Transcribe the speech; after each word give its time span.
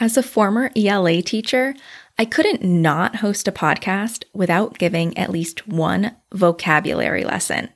As 0.00 0.16
a 0.16 0.24
former 0.24 0.70
ELA 0.76 1.22
teacher, 1.22 1.74
I 2.18 2.24
couldn't 2.24 2.64
not 2.64 3.16
host 3.16 3.46
a 3.46 3.52
podcast 3.52 4.24
without 4.32 4.78
giving 4.78 5.16
at 5.16 5.30
least 5.30 5.68
one 5.68 6.16
vocabulary 6.32 7.24
lesson. 7.24 7.68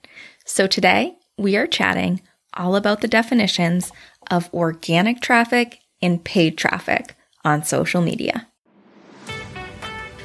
So 0.44 0.66
today 0.66 1.16
we 1.36 1.56
are 1.56 1.66
chatting 1.66 2.20
all 2.54 2.74
about 2.74 3.02
the 3.02 3.08
definitions 3.08 3.92
of 4.30 4.52
organic 4.52 5.20
traffic 5.20 5.78
and 6.02 6.24
paid 6.24 6.58
traffic 6.58 7.14
on 7.44 7.62
social 7.62 8.02
media. 8.02 8.48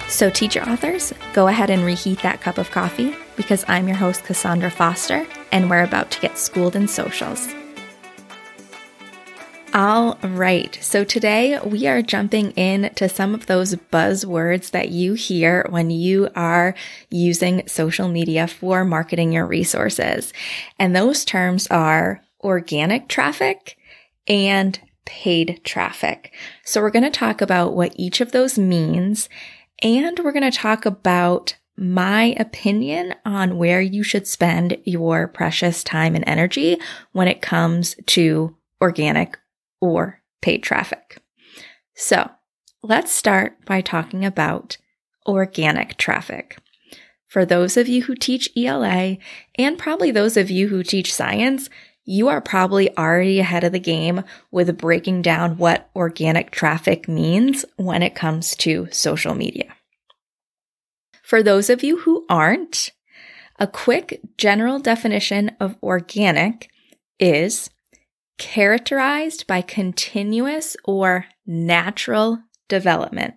So, 0.07 0.29
teacher 0.29 0.61
authors, 0.61 1.13
go 1.33 1.47
ahead 1.47 1.69
and 1.69 1.83
reheat 1.83 2.21
that 2.21 2.41
cup 2.41 2.57
of 2.59 2.69
coffee 2.69 3.15
because 3.35 3.65
I'm 3.67 3.87
your 3.87 3.97
host, 3.97 4.23
Kassaundra 4.23 4.71
Foster, 4.71 5.25
and 5.51 5.69
we're 5.69 5.83
about 5.83 6.11
to 6.11 6.19
get 6.19 6.37
schooled 6.37 6.75
in 6.75 6.87
socials. 6.87 7.47
All 9.75 10.19
right, 10.21 10.77
so 10.83 11.03
today 11.03 11.59
we 11.65 11.87
are 11.87 12.03
jumping 12.03 12.51
in 12.51 12.93
to 12.93 13.09
some 13.09 13.33
of 13.33 13.47
those 13.47 13.73
buzzwords 13.73 14.69
that 14.69 14.89
you 14.89 15.15
hear 15.15 15.65
when 15.67 15.89
you 15.89 16.29
are 16.35 16.75
using 17.09 17.67
social 17.67 18.07
media 18.07 18.45
for 18.45 18.85
marketing 18.85 19.31
your 19.31 19.47
resources. 19.47 20.31
And 20.77 20.95
those 20.95 21.25
terms 21.25 21.65
are 21.71 22.21
organic 22.41 23.07
traffic 23.07 23.75
and 24.27 24.79
paid 25.05 25.61
traffic. 25.63 26.31
So 26.63 26.79
we're 26.79 26.91
going 26.91 27.11
to 27.11 27.19
talk 27.19 27.41
about 27.41 27.73
what 27.73 27.95
each 27.95 28.21
of 28.21 28.31
those 28.31 28.59
means 28.59 29.27
and 29.81 30.19
we're 30.19 30.33
going 30.33 30.51
to 30.51 30.55
talk 30.55 30.85
about 30.85 31.55
my 31.75 32.35
opinion 32.37 33.15
on 33.25 33.57
where 33.57 33.81
you 33.81 34.03
should 34.03 34.27
spend 34.27 34.77
your 34.85 35.27
precious 35.27 35.83
time 35.83 36.13
and 36.13 36.23
energy 36.27 36.77
when 37.11 37.27
it 37.27 37.41
comes 37.41 37.95
to 38.05 38.55
organic 38.79 39.39
or 39.83 40.21
paid 40.41 40.63
traffic. 40.63 41.17
So 41.93 42.31
let's 42.81 43.11
start 43.11 43.65
by 43.65 43.81
talking 43.81 44.23
about 44.23 44.77
organic 45.27 45.97
traffic. 45.97 46.57
For 47.27 47.45
those 47.45 47.75
of 47.75 47.89
you 47.89 48.03
who 48.03 48.15
teach 48.15 48.49
ELA 48.55 49.17
and 49.55 49.77
probably 49.77 50.09
those 50.09 50.37
of 50.37 50.49
you 50.49 50.69
who 50.69 50.83
teach 50.83 51.13
science, 51.13 51.69
you 52.05 52.29
are 52.29 52.39
probably 52.39 52.95
already 52.97 53.41
ahead 53.41 53.65
of 53.65 53.73
the 53.73 53.79
game 53.79 54.23
with 54.51 54.77
breaking 54.77 55.21
down 55.21 55.57
what 55.57 55.89
organic 55.95 56.51
traffic 56.51 57.09
means 57.09 57.65
when 57.75 58.01
it 58.01 58.15
comes 58.15 58.55
to 58.57 58.87
social 58.89 59.35
media. 59.35 59.75
For 61.23 61.43
those 61.43 61.69
of 61.69 61.83
you 61.83 61.99
who 61.99 62.25
aren't, 62.29 62.91
a 63.59 63.67
quick 63.67 64.21
general 64.37 64.79
definition 64.79 65.51
of 65.59 65.75
organic 65.83 66.69
is 67.19 67.69
characterized 68.37 69.47
by 69.47 69.61
continuous 69.61 70.75
or 70.85 71.25
natural 71.45 72.39
development. 72.67 73.35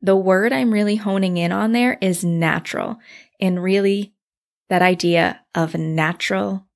The 0.00 0.16
word 0.16 0.52
I'm 0.52 0.72
really 0.72 0.96
honing 0.96 1.36
in 1.36 1.50
on 1.50 1.72
there 1.72 1.98
is 2.00 2.24
natural 2.24 2.96
and 3.40 3.62
really 3.62 4.14
that 4.68 4.82
idea 4.82 5.40
of 5.54 5.74
natural 5.74 6.66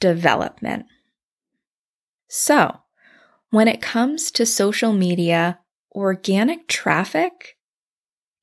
development. 0.00 0.86
So, 2.28 2.80
when 3.50 3.68
it 3.68 3.80
comes 3.80 4.30
to 4.32 4.46
social 4.46 4.92
media, 4.92 5.60
organic 5.94 6.68
traffic 6.68 7.56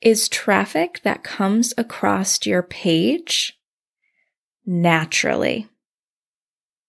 is 0.02 0.28
traffic 0.28 1.02
that 1.04 1.24
comes 1.24 1.74
across 1.78 2.46
your 2.46 2.64
page 2.64 3.58
naturally. 4.66 5.68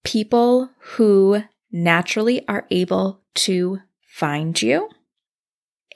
People 0.02 0.70
who 0.80 1.42
naturally 1.74 2.46
are 2.46 2.66
able 2.70 3.20
to 3.34 3.80
find 4.00 4.62
you 4.62 4.88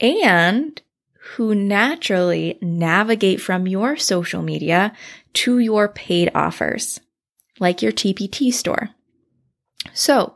and 0.00 0.82
who 1.36 1.54
naturally 1.54 2.58
navigate 2.60 3.40
from 3.40 3.68
your 3.68 3.96
social 3.96 4.42
media 4.42 4.92
to 5.32 5.60
your 5.60 5.88
paid 5.88 6.30
offers 6.34 6.98
like 7.60 7.80
your 7.80 7.92
TPT 7.92 8.52
store. 8.52 8.90
So 9.92 10.34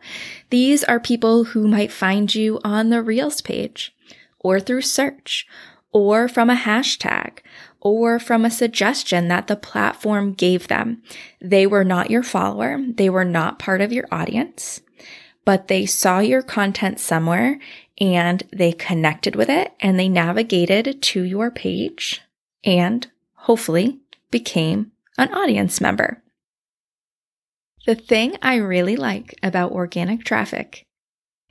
these 0.50 0.84
are 0.84 1.00
people 1.00 1.44
who 1.44 1.66
might 1.66 1.90
find 1.90 2.32
you 2.32 2.60
on 2.62 2.90
the 2.90 3.02
Reels 3.02 3.40
page 3.40 3.92
or 4.38 4.60
through 4.60 4.82
search 4.82 5.46
or 5.92 6.28
from 6.28 6.50
a 6.50 6.56
hashtag 6.56 7.38
or 7.80 8.20
from 8.20 8.44
a 8.44 8.50
suggestion 8.50 9.26
that 9.28 9.48
the 9.48 9.56
platform 9.56 10.34
gave 10.34 10.68
them. 10.68 11.02
They 11.40 11.66
were 11.66 11.84
not 11.84 12.10
your 12.10 12.22
follower. 12.22 12.78
They 12.88 13.10
were 13.10 13.24
not 13.24 13.58
part 13.58 13.80
of 13.80 13.92
your 13.92 14.06
audience, 14.12 14.80
but 15.44 15.68
they 15.68 15.86
saw 15.86 16.20
your 16.20 16.42
content 16.42 17.00
somewhere 17.00 17.58
and 18.00 18.42
they 18.52 18.72
connected 18.72 19.36
with 19.36 19.48
it 19.48 19.72
and 19.80 19.98
they 19.98 20.08
navigated 20.08 21.02
to 21.02 21.22
your 21.22 21.50
page 21.50 22.20
and 22.64 23.08
hopefully 23.34 23.98
became 24.30 24.92
an 25.18 25.32
audience 25.32 25.80
member. 25.80 26.22
The 27.86 27.94
thing 27.94 28.36
I 28.40 28.56
really 28.56 28.96
like 28.96 29.34
about 29.42 29.72
organic 29.72 30.24
traffic 30.24 30.86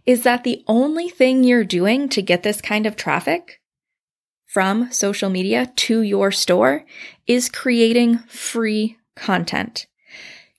is 0.06 0.24
that 0.24 0.44
the 0.44 0.64
only 0.68 1.10
thing 1.10 1.44
you're 1.44 1.64
doing 1.64 2.10
to 2.10 2.22
get 2.22 2.44
this 2.44 2.62
kind 2.62 2.86
of 2.86 2.96
traffic 2.96 3.62
from 4.46 4.92
social 4.92 5.30
media 5.30 5.72
to 5.76 6.02
your 6.02 6.32
store 6.32 6.86
is 7.28 7.50
creating 7.50 8.18
free 8.28 8.98
content. 9.16 9.88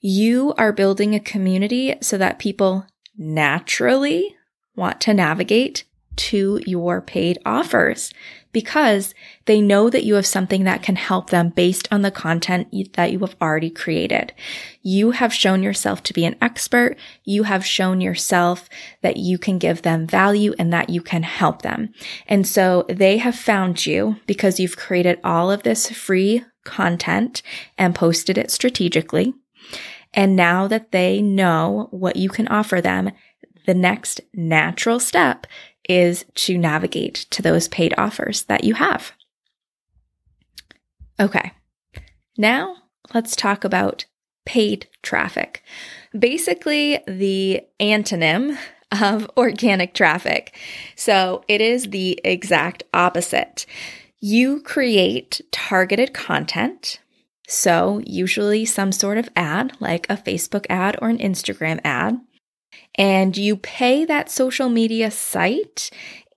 You 0.01 0.55
are 0.57 0.73
building 0.73 1.15
a 1.15 1.21
community 1.21 1.95
so 2.01 2.19
that 2.19 2.39
people 2.39 2.87
naturally 3.17 4.37
want 4.75 5.01
to 5.03 5.15
navigate 5.15 5.85
to 6.17 6.61
your 6.67 7.01
paid 7.01 7.39
offers 7.45 8.13
because 8.53 9.15
they 9.47 9.61
know 9.61 9.89
that 9.89 10.05
you 10.05 10.15
have 10.15 10.27
something 10.27 10.65
that 10.65 10.83
can 10.83 10.97
help 10.97 11.31
them 11.31 11.49
based 11.49 11.89
on 11.91 12.03
the 12.03 12.11
content 12.11 12.69
that 12.95 13.11
you 13.11 13.19
have 13.21 13.35
already 13.41 13.71
created. 13.71 14.33
You 14.83 15.13
have 15.13 15.33
shown 15.33 15.63
yourself 15.63 16.03
to 16.05 16.13
be 16.13 16.25
an 16.25 16.37
expert. 16.41 16.97
You 17.25 17.45
have 17.45 17.65
shown 17.65 18.01
yourself 18.01 18.69
that 19.01 19.17
you 19.17 19.39
can 19.39 19.59
give 19.59 19.83
them 19.83 20.07
value 20.07 20.55
and 20.59 20.73
that 20.73 20.91
you 20.91 21.01
can 21.01 21.23
help 21.23 21.63
them. 21.63 21.95
And 22.27 22.47
so 22.47 22.85
they 22.89 23.19
have 23.19 23.35
found 23.35 23.87
you 23.87 24.17
because 24.27 24.61
you've 24.61 24.77
created 24.77 25.19
all 25.25 25.51
of 25.51 25.63
this 25.63 25.91
free 25.91 26.45
content 26.65 27.43
and 27.79 27.95
posted 27.95 28.37
it 28.37 28.51
strategically. 28.51 29.35
And 30.15 30.37
now 30.37 30.69
that 30.69 30.93
they 30.93 31.23
know 31.23 31.89
what 31.91 32.17
you 32.17 32.29
can 32.29 32.49
offer 32.49 32.81
them, 32.81 33.11
the 33.67 33.75
next 33.75 34.21
natural 34.35 35.01
step 35.01 35.47
is 35.89 36.25
to 36.35 36.59
navigate 36.59 37.27
to 37.31 37.43
those 37.43 37.69
paid 37.69 37.95
offers 37.97 38.45
that 38.45 38.65
you 38.65 38.75
have. 38.75 39.13
Okay, 41.21 41.53
now 42.37 42.77
let's 43.15 43.37
talk 43.37 43.65
about 43.65 44.05
paid 44.45 44.89
traffic. 45.03 45.63
Basically, 46.19 46.99
the 47.07 47.63
antonym 47.81 48.59
of 49.01 49.31
organic 49.37 49.95
traffic. 49.95 50.57
So 50.97 51.45
it 51.49 51.61
is 51.61 51.85
the 51.85 52.21
exact 52.25 52.83
opposite. 52.93 53.67
You 54.21 54.61
create 54.61 55.41
targeted 55.51 56.13
content. 56.13 57.01
So, 57.55 58.01
usually 58.07 58.65
some 58.65 58.93
sort 58.93 59.19
of 59.19 59.29
ad, 59.37 59.77
like 59.79 60.07
a 60.09 60.17
Facebook 60.17 60.65
ad 60.71 60.97
or 61.03 61.11
an 61.11 61.19
Instagram 61.19 61.81
ad 61.85 62.19
and 62.95 63.37
you 63.37 63.57
pay 63.57 64.07
that 64.07 64.31
social 64.31 64.71
media 64.71 65.11
site 65.11 65.91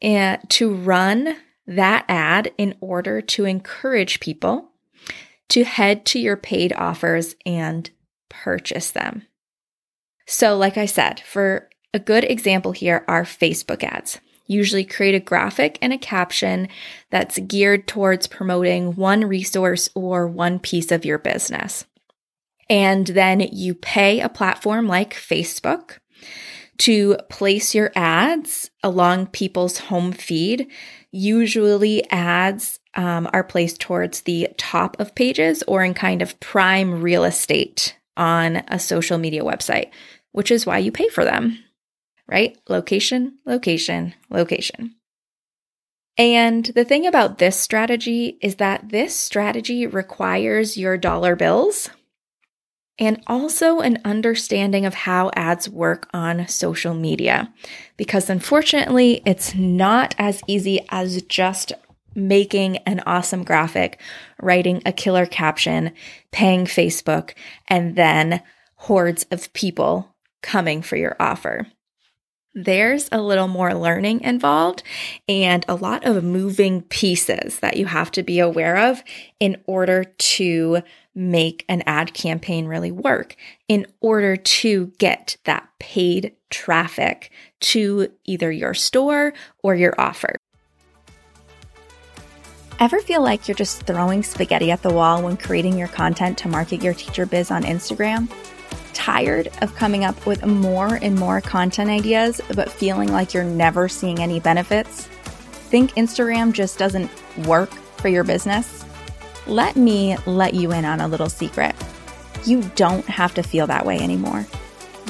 uh, 0.03 0.37
to 0.49 0.73
run 0.73 1.37
that 1.67 2.03
ad 2.09 2.51
in 2.57 2.75
order 2.81 3.21
to 3.21 3.45
encourage 3.45 4.19
people 4.19 4.71
to 5.49 5.63
head 5.63 6.05
to 6.07 6.19
your 6.19 6.37
paid 6.37 6.73
offers 6.73 7.35
and 7.45 7.89
purchase 8.29 8.91
them. 8.91 9.23
So, 10.27 10.57
like 10.57 10.77
I 10.77 10.85
said, 10.85 11.19
for 11.21 11.69
a 11.93 11.99
good 11.99 12.23
example 12.23 12.73
here 12.73 13.05
are 13.07 13.23
Facebook 13.23 13.83
ads. 13.83 14.19
Usually 14.47 14.85
create 14.85 15.15
a 15.15 15.19
graphic 15.19 15.77
and 15.81 15.91
a 15.91 15.97
caption 15.97 16.67
that's 17.09 17.39
geared 17.39 17.87
towards 17.87 18.27
promoting 18.27 18.95
one 18.95 19.25
resource 19.25 19.89
or 19.95 20.27
one 20.27 20.59
piece 20.59 20.91
of 20.91 21.05
your 21.05 21.17
business. 21.17 21.85
And 22.69 23.07
then 23.07 23.39
you 23.39 23.75
pay 23.75 24.21
a 24.21 24.29
platform 24.29 24.87
like 24.87 25.13
Facebook 25.13 25.97
to 26.79 27.17
place 27.29 27.73
your 27.73 27.91
ads 27.95 28.69
along 28.83 29.27
people's 29.27 29.77
home 29.77 30.11
feed. 30.11 30.67
Usually, 31.11 32.09
ads 32.09 32.79
um, 32.95 33.29
are 33.33 33.43
placed 33.43 33.79
towards 33.79 34.21
the 34.21 34.49
top 34.57 34.99
of 34.99 35.15
pages 35.15 35.63
or 35.67 35.83
in 35.83 35.93
kind 35.93 36.21
of 36.21 36.39
prime 36.39 37.01
real 37.01 37.23
estate 37.23 37.95
on 38.17 38.57
a 38.67 38.79
social 38.79 39.17
media 39.17 39.43
website, 39.43 39.91
which 40.31 40.51
is 40.51 40.65
why 40.65 40.77
you 40.77 40.91
pay 40.91 41.09
for 41.09 41.23
them, 41.23 41.57
right? 42.27 42.57
Location, 42.67 43.37
location, 43.45 44.13
location. 44.29 44.95
And 46.17 46.65
the 46.65 46.85
thing 46.85 47.05
about 47.05 47.39
this 47.39 47.59
strategy 47.59 48.37
is 48.41 48.55
that 48.55 48.89
this 48.89 49.15
strategy 49.15 49.85
requires 49.85 50.77
your 50.77 50.97
dollar 50.97 51.35
bills 51.35 51.89
and 52.97 53.21
also 53.27 53.79
an 53.79 53.99
understanding 54.05 54.85
of 54.85 54.93
how 54.93 55.29
ads 55.35 55.67
work 55.67 56.07
on 56.13 56.47
social 56.47 56.93
media. 56.93 57.53
Because 57.97 58.29
unfortunately, 58.29 59.21
it's 59.25 59.53
not 59.55 60.15
as 60.17 60.41
easy 60.47 60.79
as 60.89 61.21
just 61.23 61.73
making 62.15 62.77
an 62.77 63.01
awesome 63.05 63.43
graphic, 63.43 63.99
writing 64.41 64.81
a 64.85 64.93
killer 64.93 65.25
caption, 65.25 65.91
paying 66.31 66.63
Facebook, 66.63 67.33
and 67.67 67.97
then 67.97 68.41
hordes 68.75 69.25
of 69.31 69.51
people 69.51 70.15
coming 70.41 70.81
for 70.81 70.95
your 70.95 71.17
offer. 71.19 71.67
There's 72.57 73.09
a 73.11 73.21
little 73.21 73.49
more 73.49 73.73
learning 73.73 74.21
involved 74.21 74.81
and 75.27 75.65
a 75.67 75.75
lot 75.75 76.05
of 76.05 76.23
moving 76.23 76.83
pieces 76.83 77.59
that 77.59 77.75
you 77.75 77.85
have 77.85 78.11
to 78.11 78.23
be 78.23 78.39
aware 78.39 78.89
of 78.89 79.03
in 79.41 79.61
order 79.65 80.05
to 80.05 80.81
make 81.13 81.65
an 81.67 81.83
ad 81.85 82.13
campaign 82.13 82.65
really 82.65 82.91
work, 82.91 83.35
in 83.67 83.85
order 83.99 84.37
to 84.37 84.87
get 84.97 85.35
that 85.43 85.67
paid 85.79 86.33
traffic 86.49 87.29
to 87.59 88.07
either 88.23 88.49
your 88.49 88.73
store 88.73 89.33
or 89.61 89.75
your 89.75 89.93
offer. 89.97 90.37
Ever 92.79 92.99
feel 92.99 93.21
like 93.21 93.49
you're 93.49 93.55
just 93.55 93.83
throwing 93.83 94.23
spaghetti 94.23 94.71
at 94.71 94.81
the 94.81 94.93
wall 94.93 95.21
when 95.21 95.35
creating 95.35 95.77
your 95.77 95.89
content 95.89 96.37
to 96.37 96.47
market 96.47 96.81
your 96.81 96.93
teacher 96.93 97.25
biz 97.25 97.51
on 97.51 97.63
Instagram? 97.63 98.29
Tired 99.05 99.49
of 99.61 99.75
coming 99.75 100.03
up 100.03 100.25
with 100.25 100.43
more 100.47 100.95
and 100.95 101.15
more 101.15 101.39
content 101.39 101.91
ideas, 101.91 102.41
but 102.55 102.71
feeling 102.71 103.11
like 103.11 103.35
you're 103.35 103.43
never 103.43 103.87
seeing 103.87 104.17
any 104.17 104.39
benefits? 104.39 105.05
Think 105.69 105.91
Instagram 105.91 106.53
just 106.53 106.79
doesn't 106.79 107.11
work 107.45 107.69
for 107.69 108.07
your 108.07 108.23
business? 108.23 108.83
Let 109.45 109.75
me 109.75 110.17
let 110.25 110.55
you 110.55 110.71
in 110.71 110.85
on 110.85 111.01
a 111.01 111.07
little 111.07 111.29
secret. 111.29 111.75
You 112.45 112.63
don't 112.75 113.05
have 113.05 113.35
to 113.35 113.43
feel 113.43 113.67
that 113.67 113.85
way 113.85 113.99
anymore. 113.99 114.47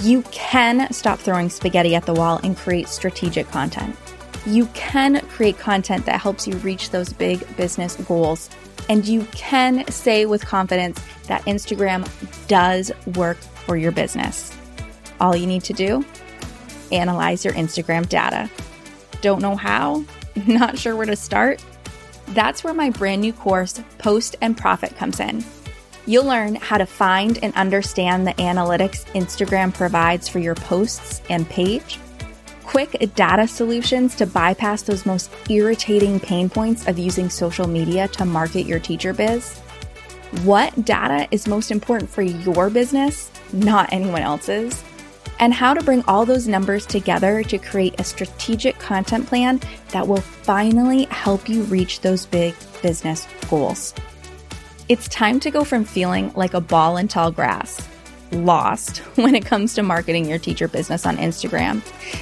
You 0.02 0.24
can 0.24 0.92
stop 0.92 1.18
throwing 1.18 1.50
spaghetti 1.50 1.96
at 1.96 2.06
the 2.06 2.14
wall 2.14 2.42
and 2.44 2.58
create 2.58 2.90
strategic 2.90 3.48
content 3.48 3.96
you 4.46 4.68
can 4.68 5.22
create 5.28 5.58
content 5.58 6.06
that 6.06 6.22
helps 6.22 6.48
you 6.48 6.56
reach 6.58 6.92
those 6.92 7.12
big 7.12 7.44
business 7.58 7.96
goals. 7.96 8.50
And 8.90 9.06
you 9.08 9.26
can 9.32 9.88
say 9.88 10.26
with 10.26 10.46
confidence 10.46 11.02
that 11.28 11.42
Instagram 11.46 12.08
does 12.48 12.92
work 13.16 13.38
for 13.66 13.78
your 13.78 13.92
business. 13.92 14.56
All 15.20 15.36
you 15.36 15.48
need 15.48 15.64
to 15.66 15.74
do 15.74 16.06
analyze 16.92 17.44
your 17.44 17.54
Instagram 17.56 18.08
data. 18.08 18.50
Don't 19.22 19.42
know 19.42 19.56
how? 19.56 20.06
Not 20.48 20.78
sure 20.78 20.96
where 20.96 21.08
to 21.08 21.16
start? 21.16 21.64
That's 22.30 22.64
where 22.64 22.74
my 22.74 22.92
brand 22.92 23.22
new 23.22 23.34
course, 23.34 23.82
Post 23.98 24.36
and 24.42 24.56
Profit, 24.56 24.96
comes 24.96 25.20
in. 25.20 25.44
You'll 26.06 26.26
learn 26.26 26.56
how 26.56 26.78
to 26.78 26.86
find 26.86 27.40
and 27.44 27.54
understand 27.56 28.28
the 28.28 28.34
analytics 28.34 29.06
Instagram 29.14 29.74
provides 29.74 30.28
for 30.28 30.38
your 30.38 30.56
posts 30.56 31.22
and 31.30 31.50
page 31.50 32.00
quick 32.66 33.16
data 33.16 33.48
solutions 33.48 34.16
to 34.16 34.26
bypass 34.26 34.82
those 34.82 35.06
most 35.06 35.32
irritating 35.50 36.20
pain 36.20 36.50
points 36.50 36.88
of 36.88 37.00
using 37.00 37.30
social 37.30 37.68
media 37.68 38.08
to 38.10 38.26
market 38.26 38.66
your 38.66 38.80
teacher 38.80 39.14
biz. 39.14 39.62
What 40.44 40.86
data 40.86 41.28
is 41.32 41.48
most 41.48 41.72
important 41.72 42.10
for 42.10 42.22
your 42.22 42.70
business, 42.70 43.32
not 43.54 43.92
anyone 43.92 44.22
else's? 44.22 44.84
And 45.40 45.54
how 45.54 45.74
to 45.74 45.84
bring 45.84 46.04
all 46.08 46.26
those 46.26 46.48
numbers 46.48 46.86
together 46.86 47.42
to 47.44 47.58
create 47.58 48.00
a 48.00 48.04
strategic 48.04 48.78
content 48.78 49.28
plan 49.28 49.62
that 49.90 50.08
will 50.08 50.22
finally 50.22 51.06
help 51.06 51.48
you 51.48 51.64
reach 51.64 52.02
those 52.02 52.26
big 52.26 52.54
business 52.82 53.28
goals. 53.50 53.94
It's 54.90 55.08
time 55.08 55.40
to 55.40 55.50
go 55.50 55.64
from 55.64 55.86
feeling 55.86 56.32
like 56.36 56.54
a 56.54 56.62
ball 56.62 56.98
in 56.98 57.08
tall 57.08 57.32
grass 57.32 57.88
lost 58.32 58.98
when 59.16 59.36
it 59.36 59.46
comes 59.46 59.74
to 59.76 59.84
marketing 59.84 60.26
your 60.26 60.40
teacher 60.40 60.68
business 60.68 61.06
on 61.06 61.18
Instagram 61.18 61.82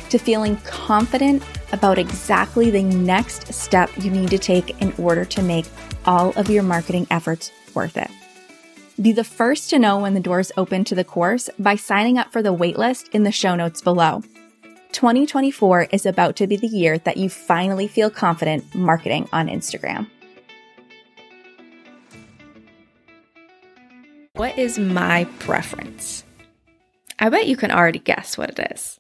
to 0.09 0.17
feeling 0.19 0.55
confident 0.57 1.43
about 1.71 1.97
exactly 1.97 2.69
the 2.69 2.83
next 2.83 3.51
step 3.53 3.89
you 3.97 4.11
need 4.11 4.29
to 4.29 4.37
take 4.37 4.81
in 4.81 4.93
order 4.97 5.25
to 5.25 5.41
make 5.41 5.65
all 6.05 6.31
of 6.35 6.49
your 6.49 6.63
marketing 6.63 7.07
efforts 7.09 7.51
worth 7.75 7.97
it. 7.97 8.09
Be 9.01 9.11
the 9.11 9.23
first 9.23 9.69
to 9.71 9.79
know 9.79 9.99
when 9.99 10.13
the 10.13 10.19
doors 10.19 10.51
open 10.55 10.83
to 10.85 10.95
the 10.95 11.03
course 11.03 11.49
by 11.57 11.75
signing 11.75 12.17
up 12.17 12.31
for 12.31 12.43
the 12.43 12.55
waitlist 12.55 13.09
in 13.09 13.23
the 13.23 13.31
show 13.31 13.55
notes 13.55 13.81
below. 13.81 14.21
2024 14.91 15.87
is 15.91 16.05
about 16.05 16.35
to 16.35 16.45
be 16.45 16.55
the 16.55 16.67
year 16.67 16.99
that 16.99 17.17
you 17.17 17.27
finally 17.27 17.87
feel 17.87 18.11
confident 18.11 18.75
marketing 18.75 19.27
on 19.33 19.47
Instagram. 19.47 20.07
What 24.33 24.57
is 24.57 24.77
my 24.77 25.25
preference? 25.39 26.23
I 27.17 27.29
bet 27.29 27.47
you 27.47 27.57
can 27.57 27.71
already 27.71 27.99
guess 27.99 28.37
what 28.37 28.51
it 28.51 28.71
is. 28.71 28.99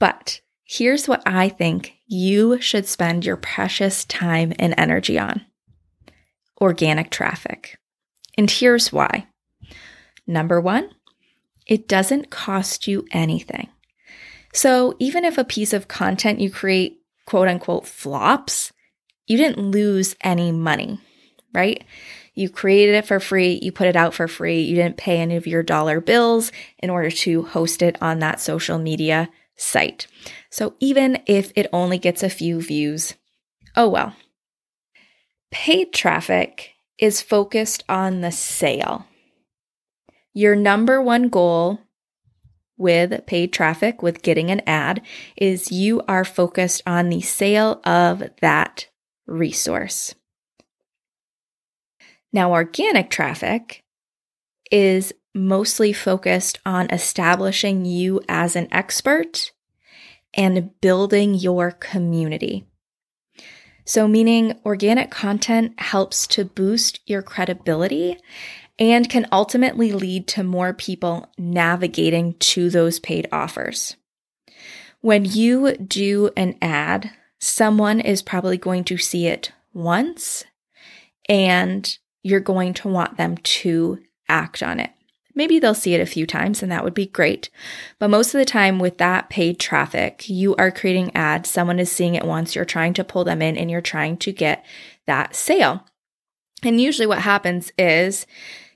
But 0.00 0.40
here's 0.64 1.06
what 1.06 1.22
I 1.24 1.48
think 1.48 1.94
you 2.06 2.60
should 2.60 2.86
spend 2.86 3.24
your 3.24 3.36
precious 3.36 4.04
time 4.04 4.52
and 4.58 4.74
energy 4.76 5.18
on 5.18 5.44
organic 6.62 7.10
traffic. 7.10 7.76
And 8.38 8.50
here's 8.50 8.92
why. 8.92 9.26
Number 10.26 10.60
one, 10.60 10.90
it 11.66 11.88
doesn't 11.88 12.30
cost 12.30 12.86
you 12.86 13.04
anything. 13.10 13.68
So 14.54 14.94
even 14.98 15.24
if 15.24 15.36
a 15.36 15.44
piece 15.44 15.72
of 15.72 15.88
content 15.88 16.40
you 16.40 16.50
create, 16.50 17.00
quote 17.26 17.48
unquote, 17.48 17.86
flops, 17.86 18.72
you 19.26 19.36
didn't 19.36 19.70
lose 19.70 20.14
any 20.20 20.52
money, 20.52 21.00
right? 21.52 21.82
You 22.34 22.48
created 22.48 22.94
it 22.94 23.06
for 23.06 23.20
free, 23.20 23.58
you 23.60 23.72
put 23.72 23.88
it 23.88 23.96
out 23.96 24.14
for 24.14 24.28
free, 24.28 24.62
you 24.62 24.76
didn't 24.76 24.96
pay 24.96 25.18
any 25.18 25.36
of 25.36 25.46
your 25.46 25.62
dollar 25.62 26.00
bills 26.00 26.52
in 26.78 26.90
order 26.90 27.10
to 27.10 27.42
host 27.42 27.82
it 27.82 28.00
on 28.00 28.20
that 28.20 28.40
social 28.40 28.78
media 28.78 29.28
site. 29.56 30.06
So 30.50 30.74
even 30.80 31.22
if 31.26 31.52
it 31.56 31.66
only 31.72 31.98
gets 31.98 32.22
a 32.22 32.30
few 32.30 32.60
views, 32.62 33.14
oh 33.76 33.88
well. 33.88 34.14
Paid 35.52 35.92
traffic 35.92 36.70
is 36.98 37.20
focused 37.20 37.84
on 37.86 38.22
the 38.22 38.32
sale. 38.32 39.06
Your 40.32 40.56
number 40.56 41.00
one 41.00 41.28
goal 41.28 41.78
with 42.78 43.26
paid 43.26 43.52
traffic, 43.52 44.02
with 44.02 44.22
getting 44.22 44.50
an 44.50 44.62
ad, 44.66 45.02
is 45.36 45.70
you 45.70 46.00
are 46.08 46.24
focused 46.24 46.82
on 46.86 47.10
the 47.10 47.20
sale 47.20 47.82
of 47.84 48.24
that 48.40 48.88
resource. 49.26 50.14
Now, 52.32 52.52
organic 52.52 53.10
traffic 53.10 53.84
is 54.70 55.12
mostly 55.34 55.92
focused 55.92 56.60
on 56.64 56.90
establishing 56.90 57.84
you 57.84 58.22
as 58.26 58.56
an 58.56 58.68
expert 58.72 59.52
and 60.32 60.70
building 60.80 61.34
your 61.34 61.72
community. 61.72 62.66
So, 63.84 64.06
meaning 64.06 64.58
organic 64.64 65.10
content 65.10 65.78
helps 65.78 66.26
to 66.28 66.44
boost 66.44 67.00
your 67.06 67.22
credibility 67.22 68.18
and 68.78 69.08
can 69.08 69.26
ultimately 69.32 69.92
lead 69.92 70.26
to 70.28 70.44
more 70.44 70.72
people 70.72 71.30
navigating 71.36 72.34
to 72.34 72.70
those 72.70 73.00
paid 73.00 73.28
offers. 73.32 73.96
When 75.00 75.24
you 75.24 75.76
do 75.76 76.30
an 76.36 76.56
ad, 76.62 77.10
someone 77.40 78.00
is 78.00 78.22
probably 78.22 78.56
going 78.56 78.84
to 78.84 78.96
see 78.96 79.26
it 79.26 79.52
once 79.74 80.44
and 81.28 81.98
you're 82.22 82.40
going 82.40 82.74
to 82.74 82.88
want 82.88 83.16
them 83.16 83.36
to 83.36 83.98
act 84.28 84.62
on 84.62 84.78
it. 84.78 84.90
Maybe 85.34 85.58
they'll 85.58 85.74
see 85.74 85.94
it 85.94 86.00
a 86.00 86.06
few 86.06 86.26
times 86.26 86.62
and 86.62 86.70
that 86.70 86.84
would 86.84 86.94
be 86.94 87.06
great. 87.06 87.48
But 87.98 88.10
most 88.10 88.34
of 88.34 88.38
the 88.38 88.44
time 88.44 88.78
with 88.78 88.98
that 88.98 89.30
paid 89.30 89.58
traffic, 89.58 90.28
you 90.28 90.54
are 90.56 90.70
creating 90.70 91.14
ads. 91.16 91.48
Someone 91.48 91.78
is 91.78 91.90
seeing 91.90 92.14
it 92.14 92.24
once. 92.24 92.54
You're 92.54 92.64
trying 92.64 92.94
to 92.94 93.04
pull 93.04 93.24
them 93.24 93.40
in 93.40 93.56
and 93.56 93.70
you're 93.70 93.80
trying 93.80 94.16
to 94.18 94.32
get 94.32 94.64
that 95.06 95.34
sale. 95.34 95.86
And 96.62 96.80
usually 96.80 97.06
what 97.06 97.20
happens 97.20 97.72
is 97.78 98.26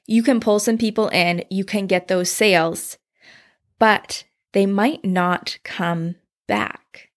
you 0.07 0.23
can 0.23 0.41
pull 0.41 0.59
some 0.59 0.79
people 0.79 1.09
in, 1.09 1.45
you 1.51 1.65
can 1.65 1.87
get 1.87 2.09
those 2.09 2.31
sales, 2.31 2.97
but 3.79 4.25
they 4.53 4.67
might 4.67 5.05
not 5.05 5.59
come 5.65 6.17
back 6.47 7.11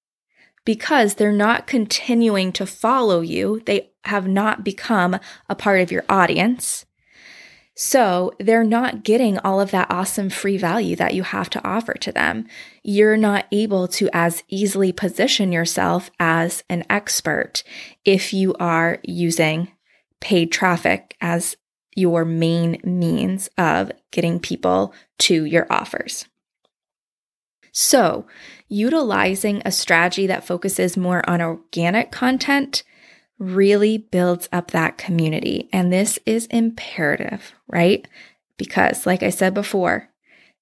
because 0.65 1.15
they're 1.15 1.31
not 1.31 1.67
continuing 1.67 2.51
to 2.51 2.65
follow 2.65 3.21
you. 3.21 3.61
They 3.65 3.91
have 4.03 4.27
not 4.27 4.63
become 4.63 5.19
a 5.47 5.55
part 5.55 5.81
of 5.81 5.91
your 5.91 6.03
audience. 6.09 6.85
So 7.81 8.33
they're 8.39 8.65
not 8.65 9.05
getting 9.05 9.39
all 9.39 9.61
of 9.61 9.71
that 9.71 9.89
awesome 9.89 10.29
free 10.29 10.57
value 10.57 10.97
that 10.97 11.13
you 11.13 11.23
have 11.23 11.49
to 11.51 11.65
offer 11.65 11.93
to 11.93 12.11
them. 12.11 12.45
You're 12.83 13.15
not 13.15 13.45
able 13.53 13.87
to 13.87 14.09
as 14.11 14.43
easily 14.49 14.91
position 14.91 15.53
yourself 15.53 16.11
as 16.19 16.61
an 16.69 16.83
expert 16.89 17.63
if 18.03 18.33
you 18.33 18.53
are 18.55 18.99
using 19.05 19.71
paid 20.19 20.51
traffic 20.51 21.15
as 21.21 21.55
your 21.95 22.25
main 22.25 22.81
means 22.83 23.47
of 23.57 23.93
getting 24.11 24.41
people 24.41 24.93
to 25.19 25.45
your 25.45 25.65
offers. 25.69 26.25
So, 27.71 28.27
utilizing 28.67 29.61
a 29.63 29.71
strategy 29.71 30.27
that 30.27 30.43
focuses 30.43 30.97
more 30.97 31.27
on 31.29 31.39
organic 31.39 32.11
content 32.11 32.83
really 33.39 33.97
builds 33.97 34.47
up 34.51 34.71
that 34.71 34.97
community. 34.97 35.69
And 35.73 35.91
this 35.91 36.19
is 36.25 36.45
imperative, 36.47 37.53
right? 37.67 38.07
because, 38.59 39.07
like 39.07 39.23
I 39.23 39.31
said 39.31 39.55
before, 39.55 40.09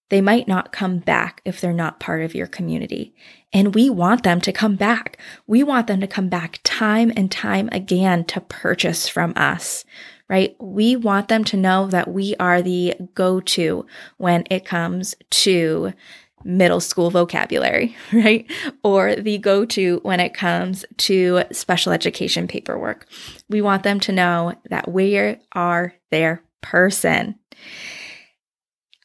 they 0.10 0.22
might 0.22 0.48
not 0.48 0.72
come 0.72 1.00
back 1.00 1.42
if 1.44 1.60
they're 1.60 1.74
not 1.74 2.00
part 2.00 2.22
of 2.22 2.34
your 2.34 2.48
community. 2.48 3.14
And 3.52 3.76
we 3.76 3.90
want 3.90 4.24
them 4.24 4.40
to 4.42 4.54
come 4.54 4.78
back. 4.78 5.18
We 5.48 5.64
want 5.64 5.88
them 5.88 6.00
to 6.00 6.08
come 6.08 6.30
back 6.30 6.62
time 6.64 7.12
and 7.18 7.30
time 7.30 7.68
again 7.74 8.24
to 8.26 8.40
purchase 8.40 9.10
from 9.10 9.34
us, 9.36 9.84
right? 10.30 10.56
We 10.62 10.96
want 10.96 11.28
them 11.28 11.44
to 11.46 11.58
know 11.58 11.88
that 11.88 12.08
we 12.08 12.36
are 12.40 12.62
the 12.62 12.96
go 13.16 13.42
to 13.42 13.86
when 14.16 14.46
it 14.50 14.64
comes 14.64 15.16
to 15.32 15.92
middle 16.44 16.80
school 16.80 17.10
vocabulary, 17.10 17.96
right? 18.14 18.50
Or 18.84 19.16
the 19.16 19.38
go 19.38 19.66
to 19.66 20.00
when 20.04 20.20
it 20.20 20.34
comes 20.34 20.86
to 20.98 21.44
special 21.52 21.92
education 21.92 22.48
paperwork. 22.48 23.08
We 23.50 23.62
want 23.62 23.84
them 23.84 24.00
to 24.02 24.12
know 24.12 24.54
that 24.70 24.92
we 24.92 25.38
are 25.54 25.94
their 26.12 26.42
person. 26.62 27.36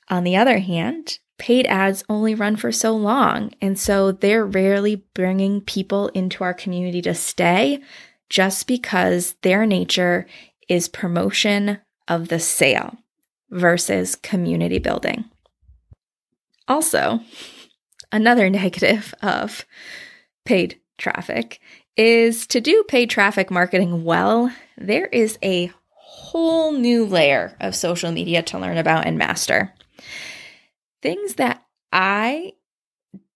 On 0.08 0.24
the 0.24 0.36
other 0.36 0.58
hand, 0.58 1.18
paid 1.38 1.66
ads 1.66 2.04
only 2.08 2.34
run 2.34 2.56
for 2.56 2.70
so 2.70 2.94
long. 2.94 3.52
And 3.60 3.78
so 3.78 4.12
they're 4.12 4.46
rarely 4.46 5.04
bringing 5.14 5.60
people 5.60 6.08
into 6.08 6.44
our 6.44 6.54
community 6.54 7.02
to 7.02 7.14
stay 7.14 7.80
just 8.28 8.66
because 8.66 9.34
their 9.42 9.66
nature 9.66 10.26
is 10.68 10.88
promotion 10.88 11.78
of 12.08 12.28
the 12.28 12.38
sale 12.38 12.96
versus 13.50 14.14
community 14.14 14.78
building. 14.78 15.24
Also, 16.68 17.20
another 18.10 18.50
negative 18.50 19.14
of 19.22 19.64
paid 20.44 20.80
traffic 20.98 21.60
is 21.96 22.46
to 22.46 22.60
do 22.60 22.84
paid 22.88 23.10
traffic 23.10 23.50
marketing 23.50 24.04
well, 24.04 24.52
there 24.76 25.06
is 25.06 25.38
a 25.42 25.70
whole 25.94 26.72
new 26.72 27.04
layer 27.04 27.56
of 27.60 27.74
social 27.74 28.10
media 28.12 28.42
to 28.42 28.58
learn 28.58 28.78
about 28.78 29.06
and 29.06 29.18
master. 29.18 29.72
Things 31.02 31.34
that 31.34 31.62
I 31.92 32.52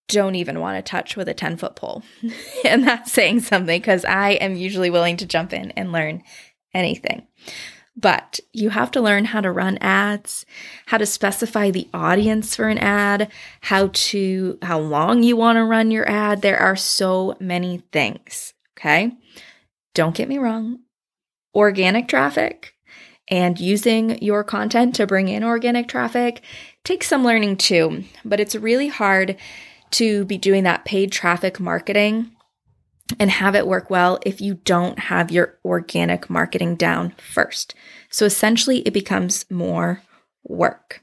don't 0.09 0.37
even 0.37 0.61
want 0.61 0.77
to 0.79 0.89
touch 0.89 1.17
with 1.17 1.29
a 1.29 1.35
10 1.35 1.57
foot 1.57 1.77
pole. 1.77 2.03
and 2.65 2.87
that's 2.87 3.13
saying 3.13 3.41
something 3.41 3.81
because 3.81 4.05
I 4.05 4.31
am 4.33 4.57
usually 4.57 4.91
willing 4.91 5.17
to 5.19 5.27
jump 5.27 5.53
in 5.53 5.73
and 5.73 5.93
learn 5.93 6.23
anything. 6.73 7.27
But 7.97 8.41
you 8.53 8.71
have 8.71 8.91
to 8.91 9.01
learn 9.01 9.25
how 9.25 9.41
to 9.41 9.51
run 9.51 9.79
ads, 9.81 10.45
how 10.87 10.99
to 10.99 11.07
specify 11.07 11.71
the 11.71 11.89
audience 11.95 12.55
for 12.55 12.69
an 12.69 12.79
ad, 12.79 13.33
how 13.63 13.89
to, 13.93 14.59
how 14.61 14.79
long 14.79 15.23
you 15.23 15.37
want 15.37 15.57
to 15.57 15.65
run 15.65 15.91
your 15.91 16.09
ad. 16.09 16.43
There 16.43 16.59
are 16.59 16.77
so 16.77 17.37
many 17.41 17.83
things. 17.93 18.53
Okay. 18.79 19.13
Don't 19.95 20.15
get 20.15 20.29
me 20.29 20.37
wrong. 20.37 20.81
Organic 21.55 22.07
traffic 22.07 22.75
and 23.29 23.59
using 23.59 24.23
your 24.23 24.45
content 24.45 24.95
to 24.97 25.07
bring 25.07 25.29
in 25.29 25.43
organic 25.43 25.89
traffic 25.89 26.43
takes 26.85 27.09
some 27.09 27.25
learning 27.25 27.57
too, 27.57 28.05
but 28.25 28.41
it's 28.41 28.55
really 28.55 28.89
hard 28.89 29.37
to 29.93 30.25
be 30.27 30.37
doing 30.37 30.65
that 30.65 30.85
paid 30.85 31.11
traffic 31.11 31.59
marketing 31.59 32.36
and 33.19 33.31
have 33.31 33.55
it 33.55 33.67
work 33.67 33.91
well 33.91 34.19
if 34.27 34.41
you 34.41 34.55
don't 34.55 34.99
have 34.99 35.31
your 35.31 35.59
organic 35.65 36.29
marketing 36.29 36.77
down 36.77 37.15
first. 37.19 37.75
So 38.11 38.25
essentially, 38.25 38.81
it 38.81 38.93
becomes 38.93 39.49
more 39.51 40.03
work. 40.45 41.03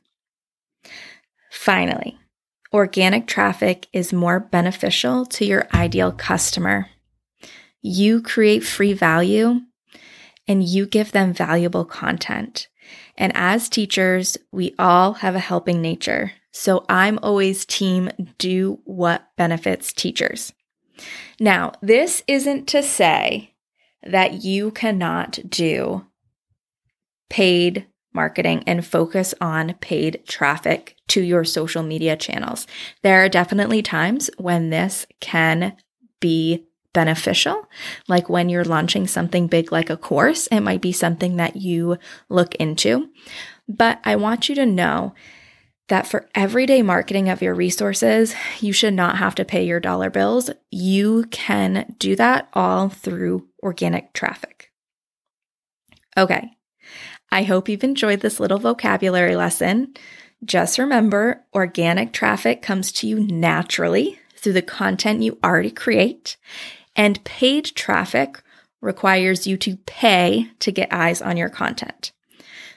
Finally, 1.52 2.18
organic 2.74 3.28
traffic 3.28 3.88
is 3.94 4.12
more 4.12 4.40
beneficial 4.40 5.26
to 5.28 5.46
your 5.46 5.68
ideal 5.74 6.12
customer. 6.12 6.88
You 7.82 8.22
create 8.22 8.64
free 8.64 8.94
value 8.94 9.62
and 10.48 10.64
you 10.64 10.86
give 10.86 11.12
them 11.12 11.34
valuable 11.34 11.86
content. 11.86 12.68
And 13.18 13.32
as 13.36 13.70
teachers, 13.70 14.38
we 14.52 14.76
all 14.78 15.14
have 15.14 15.36
a 15.36 15.40
helping 15.40 15.82
nature. 15.82 16.34
So 16.52 16.86
I'm 16.90 17.20
always 17.22 17.66
team 17.66 18.10
do 18.38 18.80
what 18.84 19.28
benefits 19.38 19.94
teachers. 19.94 20.54
Now, 21.40 21.74
this 21.82 22.24
isn't 22.28 22.68
to 22.70 22.84
say 22.84 23.54
that 24.04 24.44
you 24.44 24.72
cannot 24.72 25.40
do 25.50 26.06
paid 27.30 27.88
marketing 28.14 28.64
and 28.68 28.86
focus 28.86 29.34
on 29.42 29.74
paid 29.76 30.22
traffic 30.28 30.96
to 31.08 31.22
your 31.22 31.44
social 31.44 31.82
media 31.82 32.16
channels. 32.16 32.68
There 33.02 33.24
are 33.24 33.30
definitely 33.30 33.82
times 33.82 34.30
when 34.38 34.70
this 34.70 35.08
can 35.20 35.76
be 36.20 36.66
beneficial. 36.94 37.68
Like 38.08 38.30
when 38.30 38.50
you're 38.50 38.64
launching 38.64 39.08
something 39.08 39.48
big 39.48 39.72
like 39.72 39.90
a 39.90 39.98
course, 39.98 40.48
it 40.48 40.60
might 40.60 40.82
be 40.82 40.92
something 40.92 41.38
that 41.38 41.56
you 41.56 41.98
look 42.30 42.54
into. 42.56 43.10
But 43.68 44.00
I 44.04 44.16
want 44.16 44.48
you 44.48 44.56
to 44.56 44.66
know 44.66 45.16
that 45.94 46.08
for 46.08 46.28
everyday 46.34 46.82
marketing 46.82 47.30
of 47.30 47.44
your 47.44 47.54
resources, 47.54 48.34
you 48.60 48.74
should 48.74 48.96
not 48.96 49.20
have 49.20 49.36
to 49.36 49.46
pay 49.46 49.64
your 49.64 49.80
dollar 49.80 50.10
bills. 50.10 50.50
You 50.72 51.26
can 51.30 51.94
do 52.00 52.16
that 52.16 52.50
all 52.54 52.90
through 52.90 53.48
organic 53.62 54.12
traffic. 54.12 54.72
Okay. 56.18 56.50
I 57.32 57.44
hope 57.44 57.70
you've 57.70 57.84
enjoyed 57.84 58.22
this 58.22 58.40
little 58.40 58.58
vocabulary 58.58 59.36
lesson. 59.36 59.94
Just 60.44 60.80
remember, 60.80 61.46
organic 61.54 62.12
traffic 62.12 62.64
comes 62.64 62.92
to 62.94 63.08
you 63.08 63.20
naturally 63.20 64.20
through 64.36 64.54
the 64.54 64.64
content 64.64 65.22
you 65.22 65.38
already 65.44 65.70
create, 65.70 66.38
and 66.96 67.24
paid 67.24 67.66
traffic 67.66 68.42
requires 68.82 69.46
you 69.46 69.58
to 69.58 69.78
pay 69.86 70.50
to 70.58 70.72
get 70.72 70.92
eyes 70.92 71.22
on 71.22 71.38
your 71.38 71.50
content. 71.50 72.14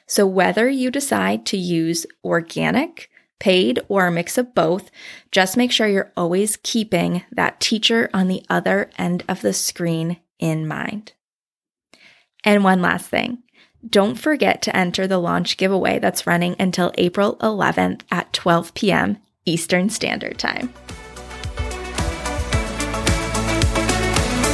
So 0.07 0.27
whether 0.27 0.69
you 0.69 0.91
decide 0.91 1.45
to 1.47 1.57
use 1.57 2.07
organic, 2.25 3.11
paid, 3.39 3.81
or 3.89 4.07
a 4.07 4.13
mix 4.13 4.39
of 4.39 4.55
both, 4.55 4.91
just 5.33 5.57
make 5.57 5.73
sure 5.73 5.89
you're 5.89 6.13
always 6.17 6.57
keeping 6.63 7.25
that 7.33 7.61
teacher 7.61 8.09
on 8.15 8.29
the 8.29 8.45
other 8.49 8.91
end 8.99 9.25
of 9.29 9.43
the 9.43 9.53
screen 9.53 10.19
in 10.39 10.67
mind. 10.67 11.13
And 12.45 12.63
one 12.63 12.81
last 12.81 13.09
thing. 13.09 13.43
Don't 13.89 14.17
forget 14.17 14.63
to 14.63 14.77
enter 14.77 15.07
the 15.07 15.19
launch 15.19 15.57
giveaway 15.57 15.99
that's 15.99 16.27
running 16.27 16.57
until 16.59 16.93
April 16.97 17.37
11th 17.37 18.03
at 18.11 18.33
12 18.33 18.75
p.m. 18.75 19.19
Eastern 19.45 19.91
Standard 19.91 20.39
Time. 20.39 20.73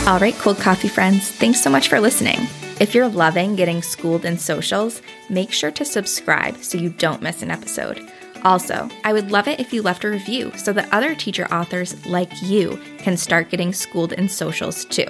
All 0.06 0.18
right, 0.18 0.34
cold 0.38 0.58
coffee 0.58 0.88
friends, 0.88 1.30
thanks 1.30 1.62
so 1.62 1.70
much 1.70 1.88
for 1.88 2.00
listening. 2.00 2.48
If 2.82 2.96
you're 2.96 3.06
loving 3.06 3.54
getting 3.54 3.80
schooled 3.80 4.24
in 4.24 4.36
socials, 4.36 5.02
make 5.30 5.52
sure 5.52 5.70
to 5.70 5.84
subscribe 5.84 6.56
so 6.56 6.78
you 6.78 6.88
don't 6.88 7.22
miss 7.22 7.40
an 7.40 7.52
episode. 7.52 8.04
Also, 8.42 8.88
I 9.04 9.12
would 9.12 9.30
love 9.30 9.46
it 9.46 9.60
if 9.60 9.72
you 9.72 9.82
left 9.82 10.02
a 10.02 10.10
review 10.10 10.50
so 10.56 10.72
that 10.72 10.92
other 10.92 11.14
teacher 11.14 11.46
authors 11.54 12.04
like 12.06 12.42
you 12.42 12.80
can 12.98 13.16
start 13.16 13.50
getting 13.50 13.72
schooled 13.72 14.14
in 14.14 14.28
socials 14.28 14.84
too. 14.84 15.06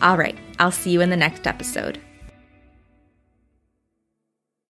All 0.00 0.16
right, 0.16 0.38
I'll 0.58 0.70
see 0.70 0.92
you 0.92 1.02
in 1.02 1.10
the 1.10 1.16
next 1.16 1.46
episode. 1.46 2.00